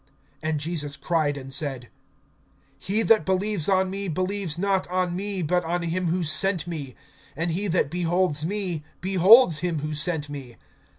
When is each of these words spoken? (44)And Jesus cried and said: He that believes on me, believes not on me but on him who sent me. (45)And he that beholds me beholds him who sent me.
(44)And 0.41 0.57
Jesus 0.57 0.97
cried 0.97 1.37
and 1.37 1.53
said: 1.53 1.89
He 2.79 3.03
that 3.03 3.23
believes 3.23 3.69
on 3.69 3.91
me, 3.91 4.07
believes 4.07 4.57
not 4.57 4.87
on 4.89 5.15
me 5.15 5.43
but 5.43 5.63
on 5.63 5.83
him 5.83 6.07
who 6.07 6.23
sent 6.23 6.65
me. 6.65 6.95
(45)And 7.37 7.49
he 7.51 7.67
that 7.67 7.91
beholds 7.91 8.43
me 8.43 8.83
beholds 8.99 9.59
him 9.59 9.77
who 9.81 9.93
sent 9.93 10.27
me. 10.27 10.55